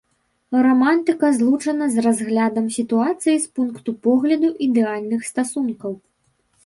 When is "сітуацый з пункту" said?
2.77-3.89